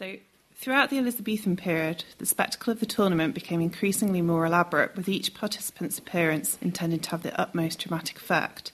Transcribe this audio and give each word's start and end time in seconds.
So, 0.00 0.16
throughout 0.54 0.88
the 0.88 0.96
Elizabethan 0.96 1.56
period, 1.56 2.04
the 2.16 2.24
spectacle 2.24 2.72
of 2.72 2.80
the 2.80 2.86
tournament 2.86 3.34
became 3.34 3.60
increasingly 3.60 4.22
more 4.22 4.46
elaborate, 4.46 4.96
with 4.96 5.10
each 5.10 5.34
participant's 5.34 5.98
appearance 5.98 6.56
intended 6.62 7.02
to 7.02 7.10
have 7.10 7.22
the 7.22 7.38
utmost 7.38 7.80
dramatic 7.80 8.16
effect. 8.16 8.72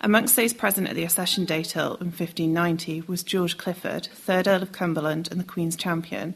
Amongst 0.00 0.34
those 0.34 0.54
present 0.54 0.88
at 0.88 0.96
the 0.96 1.04
accession 1.04 1.44
day 1.44 1.62
tilt 1.62 2.00
in 2.00 2.06
1590 2.06 3.02
was 3.02 3.22
George 3.22 3.58
Clifford, 3.58 4.08
3rd 4.14 4.46
Earl 4.46 4.62
of 4.62 4.72
Cumberland 4.72 5.28
and 5.30 5.38
the 5.38 5.44
Queen's 5.44 5.76
champion, 5.76 6.32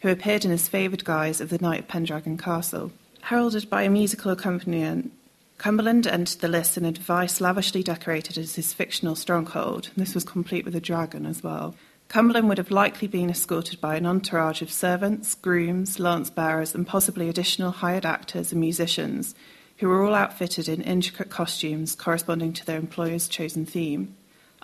who 0.00 0.10
appeared 0.10 0.44
in 0.44 0.50
his 0.50 0.68
favoured 0.68 1.06
guise 1.06 1.40
of 1.40 1.48
the 1.48 1.56
Knight 1.56 1.80
of 1.80 1.88
Pendragon 1.88 2.36
Castle. 2.36 2.92
Heralded 3.22 3.70
by 3.70 3.84
a 3.84 3.88
musical 3.88 4.30
accompaniment, 4.30 5.10
Cumberland 5.56 6.06
entered 6.06 6.42
the 6.42 6.48
lists 6.48 6.76
in 6.76 6.84
a 6.84 6.92
device 6.92 7.40
lavishly 7.40 7.82
decorated 7.82 8.36
as 8.36 8.56
his 8.56 8.74
fictional 8.74 9.16
stronghold. 9.16 9.88
This 9.96 10.14
was 10.14 10.24
complete 10.24 10.66
with 10.66 10.76
a 10.76 10.80
dragon 10.80 11.24
as 11.24 11.42
well. 11.42 11.74
Cumberland 12.10 12.48
would 12.48 12.58
have 12.58 12.72
likely 12.72 13.06
been 13.06 13.30
escorted 13.30 13.80
by 13.80 13.94
an 13.94 14.04
entourage 14.04 14.62
of 14.62 14.72
servants, 14.72 15.36
grooms, 15.36 16.00
lance 16.00 16.28
bearers, 16.28 16.74
and 16.74 16.84
possibly 16.84 17.28
additional 17.28 17.70
hired 17.70 18.04
actors 18.04 18.50
and 18.50 18.60
musicians 18.60 19.32
who 19.78 19.88
were 19.88 20.04
all 20.04 20.16
outfitted 20.16 20.68
in 20.68 20.82
intricate 20.82 21.30
costumes 21.30 21.94
corresponding 21.94 22.52
to 22.52 22.66
their 22.66 22.78
employer's 22.78 23.28
chosen 23.28 23.64
theme. 23.64 24.16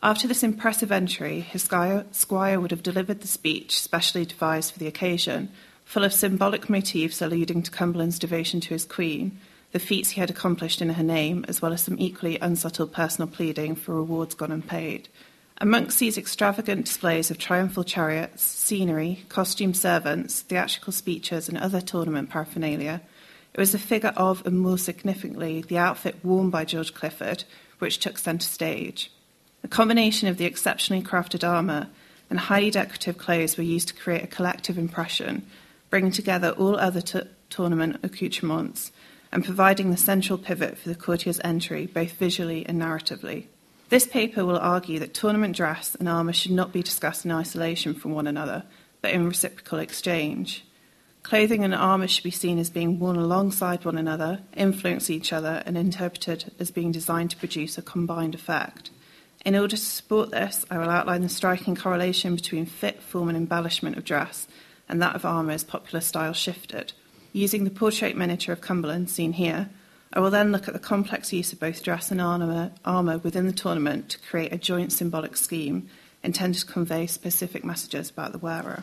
After 0.03 0.27
this 0.27 0.43
impressive 0.43 0.91
entry, 0.91 1.39
his 1.39 1.63
squire 1.63 2.61
would 2.61 2.73
have 2.73 2.83
delivered 2.83 3.21
the 3.21 3.29
speech 3.29 3.81
specially 3.81 4.25
devised 4.25 4.73
for 4.73 4.81
the 4.81 4.89
occasion, 4.89 5.49
full 5.85 6.03
of 6.03 6.13
symbolic 6.13 6.69
motifs 6.69 7.23
alluding 7.23 7.63
to 7.63 7.71
Cumberland's 7.71 8.19
devotion 8.19 8.61
to 8.63 8.71
his 8.71 8.85
queen, 8.85 9.39
the 9.71 9.79
feats 9.79 10.11
he 10.11 10.21
had 10.21 10.31
accomplished 10.31 10.83
in 10.83 10.89
her 10.89 11.03
name, 11.05 11.45
as 11.47 11.63
well 11.63 11.73
as 11.73 11.83
some 11.83 11.97
equally 12.01 12.41
unsubtle 12.41 12.89
personal 12.89 13.29
pleading 13.29 13.77
for 13.77 13.95
rewards 13.95 14.35
gone 14.35 14.51
unpaid. 14.51 15.09
Amongst 15.59 15.99
these 15.99 16.19
extravagant 16.19 16.85
displays 16.85 17.31
of 17.31 17.39
triumphal 17.39 17.83
chariots, 17.83 18.43
scenery, 18.43 19.25
costume 19.31 19.73
servants, 19.73 20.43
theatrical 20.43 20.93
speeches, 20.93 21.49
and 21.49 21.57
other 21.57 21.81
tournament 21.81 22.29
paraphernalia, 22.29 23.01
it 23.55 23.61
was 23.61 23.73
the 23.73 23.79
figure 23.79 24.13
of, 24.19 24.45
and 24.47 24.59
more 24.61 24.77
significantly, 24.77 25.63
the 25.63 25.79
outfit 25.79 26.23
worn 26.23 26.51
by 26.51 26.67
George 26.67 26.93
Clifford, 26.93 27.45
which 27.79 27.99
took 28.01 28.19
centre 28.19 28.45
stage. 28.45 29.11
A 29.65 29.69
combination 29.69 30.29
of 30.29 30.37
the 30.37 30.45
exceptionally 30.45 31.03
crafted 31.03 31.47
armour 31.47 31.89
and 32.29 32.39
highly 32.39 32.71
decorative 32.71 33.17
clothes 33.17 33.57
were 33.57 33.63
used 33.63 33.89
to 33.89 33.95
create 33.95 34.25
a 34.25 34.29
collective 34.29 34.77
impression, 34.77 35.47
bringing 35.89 36.13
together 36.13 36.51
all 36.51 36.77
other 36.79 37.01
t- 37.01 37.23
tournament 37.49 37.99
accoutrements 38.03 38.93
and 39.33 39.43
providing 39.43 39.91
the 39.91 39.97
central 39.97 40.37
pivot 40.37 40.77
for 40.77 40.91
the 40.91 40.95
courtier's 40.95 41.41
entry, 41.43 41.87
both 41.87 42.13
visually 42.13 42.67
and 42.67 42.81
narratively. 42.81 43.47
This 43.89 44.07
paper 44.07 44.45
will 44.45 44.59
argue 44.59 44.99
that 44.99 45.15
tournament 45.15 45.57
dress 45.57 45.95
and 45.95 46.09
armour 46.09 46.33
should 46.33 46.53
not 46.53 46.73
be 46.73 46.83
discussed 46.83 47.25
in 47.25 47.31
isolation 47.31 47.95
from 47.95 48.13
one 48.13 48.27
another, 48.27 48.65
but 49.01 49.13
in 49.13 49.27
reciprocal 49.27 49.79
exchange. 49.79 50.65
Clothing 51.23 51.65
and 51.65 51.75
armour 51.75 52.09
should 52.09 52.25
be 52.25 52.31
seen 52.31 52.59
as 52.59 52.71
being 52.71 52.99
worn 52.99 53.17
alongside 53.17 53.85
one 53.85 53.99
another, 53.99 54.41
influence 54.57 55.11
each 55.11 55.33
other, 55.33 55.63
and 55.67 55.77
interpreted 55.77 56.53
as 56.59 56.71
being 56.71 56.93
designed 56.93 57.31
to 57.31 57.37
produce 57.37 57.79
a 57.79 57.83
combined 57.83 58.35
effect. 58.35 58.91
In 59.45 59.55
order 59.55 59.77
to 59.77 59.77
support 59.77 60.31
this, 60.31 60.65
I 60.71 60.79
will 60.79 60.91
outline 60.91 61.23
the 61.23 61.29
striking 61.29 61.77
correlation 61.77 62.35
between 62.35 62.67
fit, 62.67 63.01
form, 63.03 63.29
and 63.29 63.37
embellishment 63.37 63.97
of 63.97 64.05
dress 64.05 64.49
and 64.89 65.01
that 65.03 65.15
of 65.15 65.25
armour 65.25 65.53
as 65.53 65.65
popular 65.65 66.01
style 66.01 66.33
shifted. 66.33 66.93
Using 67.33 67.65
the 67.65 67.71
portrait 67.71 68.17
miniature 68.17 68.53
of 68.53 68.61
Cumberland, 68.61 69.11
seen 69.11 69.33
here, 69.33 69.69
I 70.17 70.21
will 70.21 70.31
then 70.31 70.51
look 70.51 70.67
at 70.67 70.73
the 70.73 70.81
complex 70.81 71.31
use 71.31 71.53
of 71.53 71.61
both 71.61 71.83
dress 71.83 72.11
and 72.11 72.23
armour, 72.23 73.19
within 73.19 73.47
the 73.47 73.53
tournament 73.53 74.09
to 74.09 74.19
create 74.19 74.51
a 74.51 74.57
joint 74.57 74.91
symbolic 74.91 75.37
scheme 75.37 75.91
intended 76.23 76.61
to 76.61 76.67
convey 76.67 77.07
specific 77.07 77.67
messages 77.67 78.09
about 78.09 78.33
the 78.33 78.39
wearer. 78.39 78.83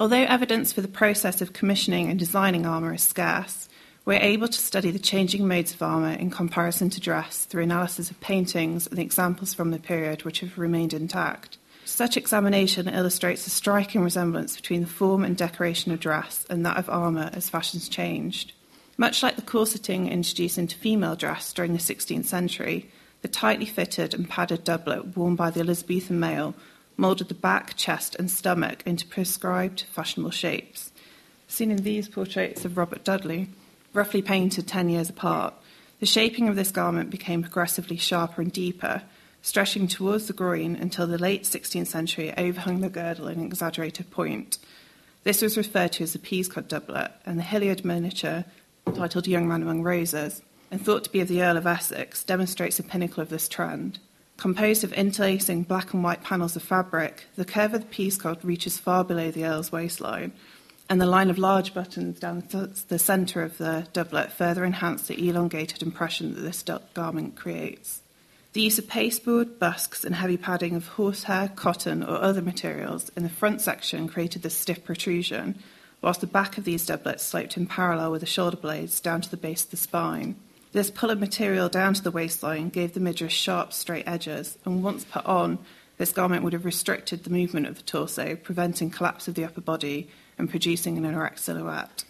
Although 0.00 0.24
evidence 0.24 0.72
for 0.72 0.80
the 0.80 0.88
process 0.88 1.40
of 1.40 1.52
commissioning 1.52 2.10
and 2.10 2.18
designing 2.18 2.66
armour 2.66 2.94
is 2.94 3.02
scarce, 3.02 3.68
we're 4.04 4.18
able 4.18 4.48
to 4.48 4.58
study 4.58 4.90
the 4.90 4.98
changing 4.98 5.46
modes 5.46 5.72
of 5.72 5.82
armour 5.82 6.14
in 6.14 6.30
comparison 6.30 6.90
to 6.90 7.00
dress 7.00 7.44
through 7.44 7.62
analysis 7.62 8.10
of 8.10 8.18
paintings 8.18 8.88
and 8.88 8.98
examples 8.98 9.54
from 9.54 9.70
the 9.70 9.78
period 9.78 10.24
which 10.24 10.40
have 10.40 10.58
remained 10.58 10.92
intact. 10.92 11.58
Such 11.84 12.16
examination 12.16 12.88
illustrates 12.88 13.46
a 13.46 13.50
striking 13.50 14.02
resemblance 14.02 14.56
between 14.56 14.80
the 14.80 14.88
form 14.88 15.22
and 15.22 15.36
decoration 15.36 15.92
of 15.92 16.00
dress 16.00 16.44
and 16.50 16.66
that 16.66 16.76
of 16.76 16.90
armour 16.90 17.30
as 17.32 17.48
fashions 17.48 17.88
changed. 17.88 18.52
Much 19.02 19.20
like 19.20 19.34
the 19.34 19.42
corseting 19.42 20.06
introduced 20.06 20.58
into 20.58 20.78
female 20.78 21.16
dress 21.16 21.52
during 21.52 21.72
the 21.72 21.78
16th 21.80 22.24
century, 22.24 22.88
the 23.22 23.26
tightly 23.26 23.66
fitted 23.66 24.14
and 24.14 24.30
padded 24.30 24.62
doublet 24.62 25.16
worn 25.16 25.34
by 25.34 25.50
the 25.50 25.58
Elizabethan 25.58 26.20
male 26.20 26.54
moulded 26.96 27.26
the 27.26 27.34
back, 27.34 27.74
chest, 27.76 28.14
and 28.14 28.30
stomach 28.30 28.80
into 28.86 29.04
prescribed 29.04 29.86
fashionable 29.90 30.30
shapes. 30.30 30.92
Seen 31.48 31.72
in 31.72 31.78
these 31.78 32.08
portraits 32.08 32.64
of 32.64 32.76
Robert 32.76 33.02
Dudley, 33.02 33.48
roughly 33.92 34.22
painted 34.22 34.68
10 34.68 34.88
years 34.88 35.10
apart, 35.10 35.52
the 35.98 36.06
shaping 36.06 36.46
of 36.46 36.54
this 36.54 36.70
garment 36.70 37.10
became 37.10 37.42
progressively 37.42 37.96
sharper 37.96 38.40
and 38.40 38.52
deeper, 38.52 39.02
stretching 39.42 39.88
towards 39.88 40.28
the 40.28 40.32
groin 40.32 40.76
until 40.76 41.08
the 41.08 41.18
late 41.18 41.42
16th 41.42 41.88
century 41.88 42.32
overhung 42.38 42.82
the 42.82 42.88
girdle 42.88 43.26
in 43.26 43.40
an 43.40 43.46
exaggerated 43.46 44.12
point. 44.12 44.58
This 45.24 45.42
was 45.42 45.56
referred 45.56 45.90
to 45.92 46.04
as 46.04 46.12
the 46.12 46.20
Peascod 46.20 46.68
doublet, 46.68 47.10
and 47.26 47.36
the 47.36 47.42
Hilliard 47.42 47.84
miniature, 47.84 48.44
titled 48.94 49.26
Young 49.26 49.48
Man 49.48 49.62
Among 49.62 49.82
Roses, 49.82 50.42
and 50.70 50.80
thought 50.80 51.04
to 51.04 51.10
be 51.10 51.20
of 51.20 51.28
the 51.28 51.42
Earl 51.42 51.56
of 51.56 51.66
Essex, 51.66 52.24
demonstrates 52.24 52.78
the 52.78 52.82
pinnacle 52.82 53.22
of 53.22 53.28
this 53.28 53.48
trend. 53.48 53.98
Composed 54.36 54.82
of 54.82 54.92
interlacing 54.94 55.62
black 55.62 55.92
and 55.92 56.02
white 56.02 56.22
panels 56.22 56.56
of 56.56 56.62
fabric, 56.62 57.26
the 57.36 57.44
curve 57.44 57.74
of 57.74 57.82
the 57.82 57.86
peascod 57.86 58.42
reaches 58.42 58.78
far 58.78 59.04
below 59.04 59.30
the 59.30 59.44
earl's 59.44 59.70
waistline, 59.70 60.32
and 60.88 61.00
the 61.00 61.06
line 61.06 61.30
of 61.30 61.38
large 61.38 61.72
buttons 61.72 62.18
down 62.18 62.42
the 62.88 62.98
centre 62.98 63.42
of 63.42 63.56
the 63.58 63.86
doublet 63.92 64.32
further 64.32 64.64
enhance 64.64 65.06
the 65.06 65.28
elongated 65.28 65.82
impression 65.82 66.34
that 66.34 66.40
this 66.40 66.64
garment 66.94 67.36
creates. 67.36 68.02
The 68.52 68.62
use 68.62 68.78
of 68.78 68.88
pasteboard, 68.88 69.58
busks, 69.58 70.04
and 70.04 70.14
heavy 70.14 70.36
padding 70.36 70.74
of 70.74 70.88
horsehair, 70.88 71.48
cotton, 71.54 72.02
or 72.02 72.20
other 72.20 72.42
materials 72.42 73.10
in 73.16 73.22
the 73.22 73.30
front 73.30 73.62
section 73.62 74.08
created 74.08 74.42
this 74.42 74.56
stiff 74.56 74.84
protrusion, 74.84 75.58
whilst 76.02 76.20
the 76.20 76.26
back 76.26 76.58
of 76.58 76.64
these 76.64 76.84
doublets 76.84 77.22
sloped 77.22 77.56
in 77.56 77.66
parallel 77.66 78.10
with 78.10 78.20
the 78.20 78.26
shoulder 78.26 78.56
blades 78.56 79.00
down 79.00 79.20
to 79.20 79.30
the 79.30 79.36
base 79.36 79.64
of 79.64 79.70
the 79.70 79.76
spine. 79.76 80.36
This 80.72 80.90
pull 80.90 81.10
of 81.10 81.20
material 81.20 81.68
down 81.68 81.94
to 81.94 82.02
the 82.02 82.10
waistline 82.10 82.68
gave 82.68 82.92
the 82.92 83.00
midriff 83.00 83.32
sharp, 83.32 83.72
straight 83.72 84.08
edges, 84.08 84.58
and 84.64 84.82
once 84.82 85.04
put 85.04 85.24
on, 85.24 85.58
this 85.98 86.12
garment 86.12 86.42
would 86.42 86.54
have 86.54 86.64
restricted 86.64 87.22
the 87.22 87.30
movement 87.30 87.66
of 87.66 87.76
the 87.76 87.82
torso, 87.82 88.34
preventing 88.36 88.90
collapse 88.90 89.28
of 89.28 89.34
the 89.34 89.44
upper 89.44 89.60
body 89.60 90.08
and 90.38 90.50
producing 90.50 90.98
an 90.98 91.04
erect 91.04 91.38
silhouette. 91.38 92.04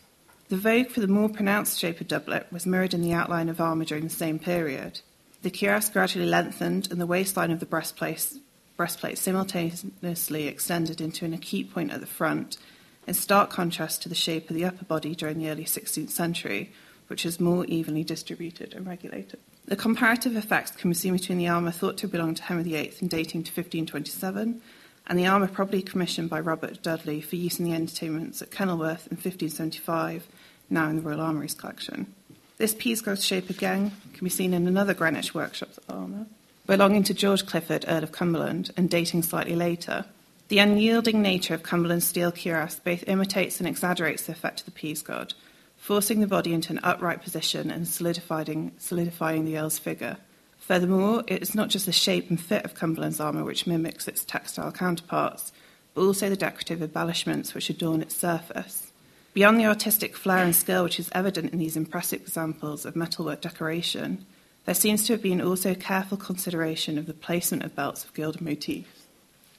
The 0.49 0.57
vogue 0.57 0.89
for 0.89 1.01
the 1.01 1.09
more 1.09 1.29
pronounced 1.29 1.79
shape 1.79 2.01
of 2.01 2.09
doublet 2.09 2.53
was 2.53 2.67
mirrored 2.67 2.95
in 2.95 3.03
the 3.03 3.13
outline 3.13 3.49
of 3.49 3.61
armour 3.61 3.85
during 3.85 4.05
the 4.05 4.11
same 4.11 4.39
period. 4.39 5.01
The 5.43 5.51
cuirass 5.51 5.89
gradually 5.93 6.27
lengthened, 6.27 6.89
and 6.91 7.01
the 7.01 7.07
waistline 7.07 7.51
of 7.51 7.59
the 7.59 7.67
breastplate, 7.67 8.35
breastplate 8.77 9.19
simultaneously 9.19 10.47
extended 10.47 11.01
into 11.01 11.25
an 11.25 11.35
acute 11.35 11.73
point 11.73 11.91
at 11.91 12.01
the 12.01 12.07
front, 12.07 12.59
in 13.07 13.15
stark 13.15 13.51
contrast 13.51 14.03
to 14.03 14.09
the 14.09 14.15
shape 14.15 14.49
of 14.51 14.57
the 14.57 14.65
upper 14.65 14.85
body 14.85 15.15
during 15.15 15.39
the 15.39 15.51
early 15.51 15.65
16th 15.65 16.11
century, 16.11 16.73
which 17.09 17.27
is 17.27 17.41
more 17.41 17.65
evenly 17.67 18.05
distributed 18.05 18.75
and 18.75 18.87
regulated. 18.87 19.39
The 19.67 19.77
comparative 19.77 20.37
effects 20.37 20.73
can 20.73 20.91
be 20.91 20.95
seen 20.95 21.13
between 21.13 21.39
the 21.39 21.49
armour 21.49 21.71
thought 21.71 21.97
to 21.99 22.09
belong 22.09 22.35
to 22.35 22.43
Henry 22.43 22.65
VIII 22.65 22.95
and 23.01 23.11
dating 23.11 23.45
to 23.45 23.51
1527 23.51 24.61
and 25.07 25.19
the 25.19 25.27
armour 25.27 25.49
probably 25.49 25.83
commissioned 25.83 26.31
by 26.31 26.41
Robert 26.41 26.83
Dudley 26.83 27.21
for 27.21 27.37
use 27.37 27.59
in 27.59 27.65
the 27.65 27.75
entertainments 27.75 28.41
at 28.41 28.51
Kenilworth 28.51 29.07
in 29.09 29.17
1575, 29.17 30.27
now 30.71 30.89
in 30.89 30.97
the 30.97 31.03
Royal 31.03 31.21
Armouries 31.21 31.55
collection. 31.55 32.15
This 32.59 32.75
Peascod 32.75 33.23
shape 33.23 33.51
again 33.51 33.93
can 34.15 34.25
be 34.25 34.31
seen 34.31 34.55
in 34.55 34.69
another 34.69 34.95
Greenwich 34.95 35.35
Workshops 35.35 35.79
armour, 35.89 36.27
belonging 36.67 37.03
to 37.05 37.15
George 37.15 37.47
Clifford, 37.47 37.85
Earl 37.89 38.05
of 38.05 38.13
Cumberland, 38.13 38.71
and 38.77 38.89
dating 38.89 39.23
slightly 39.23 39.57
later. 39.57 40.05
The 40.49 40.59
unyielding 40.59 41.23
nature 41.23 41.55
of 41.55 41.63
Cumberland's 41.63 42.07
steel 42.07 42.31
cuirass 42.31 42.83
both 42.83 43.09
imitates 43.09 43.59
and 43.59 43.69
exaggerates 43.69 44.25
the 44.25 44.33
effect 44.33 44.61
of 44.61 44.67
the 44.67 44.73
Peascod, 44.73 45.35
forcing 45.77 46.21
the 46.21 46.27
body 46.27 46.53
into 46.53 46.73
an 46.73 46.81
upright 46.83 47.23
position 47.23 47.71
and 47.71 47.89
solidifying, 47.89 48.73
solidifying 48.79 49.45
the 49.45 49.59
Earl's 49.59 49.79
figure. 49.79 50.19
Furthermore, 50.59 51.25
it 51.27 51.43
is 51.43 51.55
not 51.55 51.71
just 51.71 51.87
the 51.87 51.93
shape 51.93 52.31
and 52.31 52.41
fit 52.41 52.65
of 52.65 52.75
Cumberland's 52.75 53.19
armour 53.19 53.45
which 53.45 53.67
mimics 53.67 54.07
its 54.07 54.25
textile 54.25 54.71
counterparts, 54.71 55.53
but 55.95 56.03
also 56.03 56.29
the 56.29 56.37
decorative 56.37 56.83
embellishments 56.83 57.55
which 57.55 57.71
adorn 57.71 58.01
its 58.01 58.15
surface. 58.15 58.93
Beyond 59.35 59.59
the 59.59 59.67
artistic 59.67 60.17
flair 60.17 60.45
and 60.45 60.55
skill 60.55 60.85
which 60.85 61.01
is 61.01 61.11
evident 61.13 61.53
in 61.53 61.59
these 61.59 61.77
impressive 61.77 62.21
examples 62.21 62.85
of 62.85 62.95
metalwork 62.95 63.41
decoration, 63.41 64.27
there 64.67 64.75
seems 64.75 65.07
to 65.07 65.15
have 65.15 65.23
been 65.23 65.41
also 65.41 65.75
careful 65.75 66.17
consideration 66.17 66.99
of 66.99 67.07
the 67.07 67.15
placement 67.15 67.65
of 67.65 67.75
belts 67.75 68.05
of 68.05 68.15
gilded 68.15 68.43
motifs. 68.43 69.02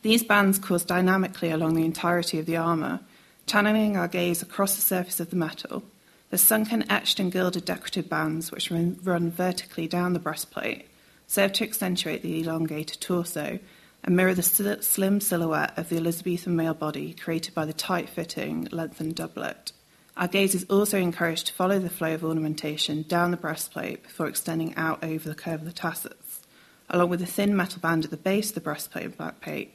These 0.03 0.23
bands 0.23 0.59
course 0.59 0.83
dynamically 0.83 1.49
along 1.49 1.75
the 1.75 1.85
entirety 1.85 2.37
of 2.37 2.45
the 2.45 2.57
armour, 2.57 2.99
channeling 3.45 3.97
our 3.97 4.09
gaze 4.09 4.41
across 4.41 4.75
the 4.75 4.81
surface 4.81 5.19
of 5.19 5.29
the 5.29 5.35
metal 5.35 5.83
the 6.29 6.37
sunken, 6.39 6.83
etched, 6.89 7.19
and 7.19 7.31
gilded 7.31 7.63
decorative 7.63 8.09
bands, 8.09 8.51
which 8.51 8.71
run, 8.71 9.29
vertically 9.29 9.87
down 9.87 10.13
the 10.13 10.19
breastplate, 10.19 10.87
serve 11.27 11.53
to 11.53 11.63
accentuate 11.63 12.23
the 12.23 12.41
elongated 12.41 12.99
torso, 12.99 13.59
and 14.03 14.15
mirror 14.15 14.33
the 14.33 14.41
slim 14.81 15.21
silhouette 15.21 15.77
of 15.77 15.89
the 15.89 15.97
Elizabethan 15.97 16.55
male 16.55 16.73
body 16.73 17.13
created 17.13 17.53
by 17.53 17.65
the 17.65 17.71
tight 17.71 18.09
fitting, 18.09 18.67
lengthened 18.71 19.13
doublet. 19.13 19.73
Our 20.17 20.27
gaze 20.27 20.55
is 20.55 20.65
also 20.71 20.97
encouraged 20.97 21.47
to 21.47 21.53
follow 21.53 21.77
the 21.77 21.87
flow 21.87 22.15
of 22.15 22.25
ornamentation 22.25 23.03
down 23.03 23.29
the 23.29 23.37
breastplate 23.37 24.01
before 24.01 24.27
extending 24.27 24.75
out 24.75 25.03
over 25.03 25.29
the 25.29 25.35
curve 25.35 25.61
of 25.61 25.65
the 25.65 25.71
tassets, 25.71 26.41
along 26.89 27.09
with 27.09 27.21
a 27.21 27.27
thin 27.27 27.55
metal 27.55 27.79
band 27.79 28.05
at 28.05 28.11
the 28.11 28.17
base 28.17 28.49
of 28.49 28.55
the 28.55 28.61
breastplate 28.61 29.05
and 29.05 29.17
backplate. 29.19 29.69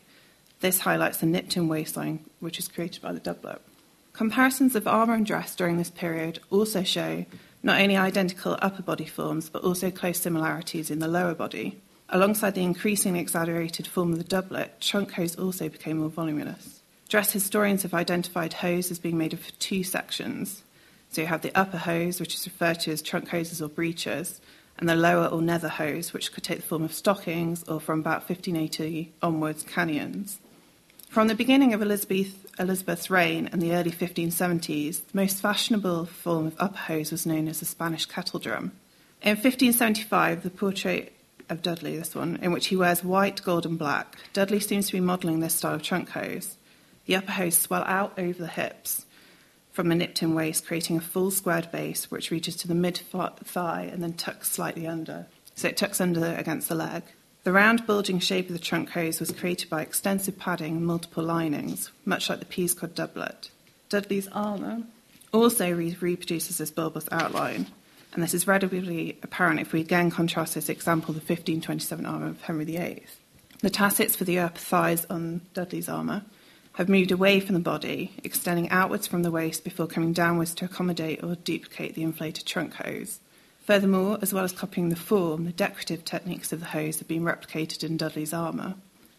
This 0.61 0.81
highlights 0.81 1.19
the 1.19 1.27
nipped 1.27 1.57
in 1.57 1.69
waistline, 1.69 2.25
which 2.41 2.59
is 2.59 2.69
created 2.69 3.01
by 3.01 3.13
the 3.13 3.21
doublet. 3.21 3.61
Comparisons 4.13 4.75
of 4.75 4.89
armour 4.89 5.15
and 5.15 5.25
dress 5.25 5.55
during 5.55 5.77
this 5.77 5.91
period 5.91 6.41
also 6.51 6.83
show 6.83 7.25
not 7.63 7.81
only 7.81 7.97
identical 7.97 8.59
upper 8.61 8.83
body 8.83 9.05
forms, 9.05 9.49
but 9.49 9.63
also 9.63 9.91
close 9.91 10.19
similarities 10.19 10.91
in 10.91 10.99
the 10.99 11.07
lower 11.07 11.35
body. 11.35 11.81
Alongside 12.09 12.55
the 12.55 12.65
increasingly 12.65 13.21
exaggerated 13.21 13.87
form 13.87 14.13
of 14.13 14.19
the 14.19 14.25
doublet, 14.25 14.81
trunk 14.81 15.13
hose 15.13 15.37
also 15.37 15.69
became 15.69 15.99
more 15.99 16.09
voluminous. 16.09 16.83
Dress 17.09 17.31
historians 17.31 17.83
have 17.83 17.95
identified 17.95 18.55
hose 18.55 18.91
as 18.91 18.99
being 18.99 19.19
made 19.19 19.33
of 19.33 19.59
two 19.59 19.85
sections. 19.85 20.63
So 21.11 21.21
you 21.21 21.27
have 21.29 21.43
the 21.43 21.57
upper 21.57 21.79
hose, 21.79 22.21
which 22.21 22.35
is 22.35 22.47
referred 22.47 22.81
to 22.81 22.93
as 22.93 23.03
trunk 23.03 23.29
hoses 23.29 23.63
or 23.63 23.69
breeches, 23.69 24.41
and 24.79 24.89
the 24.89 24.97
lower 24.97 25.27
or 25.27 25.41
nether 25.41 25.69
hose, 25.69 26.13
which 26.13 26.33
could 26.33 26.45
take 26.45 26.59
the 26.59 26.67
form 26.67 26.83
of 26.83 26.93
stockings 26.93 27.63
or 27.65 27.81
from 27.81 28.01
about 28.01 28.29
1580 28.29 29.13
onwards, 29.23 29.65
canions. 29.65 30.39
From 31.09 31.29
the 31.29 31.35
beginning 31.35 31.73
of 31.73 31.81
Elizabeth, 31.81 32.47
Elizabeth's 32.59 33.09
reign 33.09 33.49
and 33.51 33.63
the 33.63 33.73
early 33.73 33.91
1570s, 33.91 35.07
the 35.11 35.17
most 35.17 35.41
fashionable 35.41 36.05
form 36.05 36.47
of 36.49 36.57
upper 36.59 36.77
hose 36.77 37.11
was 37.11 37.25
known 37.25 37.49
as 37.49 37.61
the 37.61 37.67
Spanish 37.67 38.05
kettle 38.05 38.39
drum. 38.39 38.73
In 39.23 39.31
1575, 39.31 40.43
the 40.43 40.51
portrait 40.51 41.15
of 41.49 41.63
Dudley, 41.63 41.97
this 41.97 42.15
one, 42.15 42.39
in 42.43 42.53
which 42.53 42.67
he 42.67 42.77
wears 42.77 43.03
white, 43.03 43.43
gold, 43.43 43.65
and 43.65 43.79
black, 43.79 44.19
Dudley 44.35 44.61
seems 44.61 44.87
to 44.89 44.93
be 44.93 45.01
modelling 45.01 45.41
this 45.41 45.55
style 45.55 45.75
of 45.75 45.83
trunk 45.83 46.11
hose. 46.11 46.59
The 47.07 47.17
upper 47.17 47.33
hose 47.33 47.57
swell 47.57 47.85
out 47.85 48.13
over 48.19 48.39
the 48.39 48.47
hips 48.47 49.07
from 49.73 49.89
the 49.89 49.95
nipped 49.95 50.23
in 50.23 50.35
waist, 50.35 50.67
creating 50.67 50.99
a 50.99 51.01
full 51.01 51.31
squared 51.31 51.73
base 51.73 52.11
which 52.11 52.31
reaches 52.31 52.55
to 52.57 52.69
the 52.69 52.75
mid 52.75 52.99
thigh 52.99 53.89
and 53.91 54.03
then 54.03 54.13
tucks 54.13 54.51
slightly 54.51 54.87
under. 54.87 55.27
So 55.55 55.69
it 55.69 55.77
tucks 55.79 56.03
under 56.03 56.35
against 56.35 56.69
the 56.69 56.75
leg. 56.75 57.03
The 57.49 57.55
round, 57.55 57.87
bulging 57.87 58.19
shape 58.19 58.49
of 58.49 58.53
the 58.53 58.59
trunk 58.59 58.91
hose 58.91 59.21
was 59.21 59.33
created 59.33 59.71
by 59.71 59.81
extensive 59.81 60.39
padding 60.39 60.77
and 60.77 60.87
multiple 60.87 61.25
linings, 61.25 61.91
much 62.05 62.29
like 62.29 62.41
the 62.41 62.45
Peascod 62.45 62.95
doublet. 62.95 63.49
Dudley's 63.89 64.29
armour 64.33 64.83
also 65.33 65.73
re- 65.73 65.97
reproduces 65.99 66.59
this 66.59 66.71
bulbous 66.71 67.09
outline, 67.11 67.69
and 68.13 68.23
this 68.23 68.35
is 68.35 68.47
readily 68.47 69.19
apparent 69.23 69.61
if 69.61 69.73
we 69.73 69.81
again 69.81 70.11
contrast 70.11 70.57
this 70.57 70.69
example 70.69 71.15
the 71.15 71.21
1527 71.21 72.05
armour 72.05 72.27
of 72.27 72.43
Henry 72.43 72.67
VIII. 72.67 73.05
The 73.61 73.71
tassets 73.71 74.15
for 74.15 74.25
the 74.25 74.41
upper 74.41 74.59
thighs 74.59 75.07
on 75.09 75.41
Dudley's 75.55 75.89
armour 75.89 76.25
have 76.75 76.91
moved 76.91 77.13
away 77.13 77.41
from 77.41 77.55
the 77.55 77.61
body, 77.61 78.13
extending 78.23 78.69
outwards 78.69 79.07
from 79.07 79.23
the 79.23 79.31
waist 79.31 79.65
before 79.65 79.87
coming 79.87 80.13
downwards 80.13 80.53
to 80.57 80.67
accommodate 80.67 81.25
or 81.25 81.35
duplicate 81.35 81.95
the 81.95 82.03
inflated 82.03 82.45
trunk 82.45 82.75
hose. 82.75 83.21
Furthermore, 83.69 84.17
as 84.23 84.33
well 84.33 84.45
as 84.45 84.53
copying 84.53 84.89
the 84.89 84.97
form, 84.97 85.45
the 85.45 85.53
decorative 85.53 86.03
techniques 86.03 86.55
of 86.55 86.61
the 86.61 86.67
hose 86.69 87.01
have 87.01 87.07
been 87.07 87.23
replicated 87.23 87.85
in 87.85 87.99
Dudley's 87.99 88.33
armour. 88.33 88.77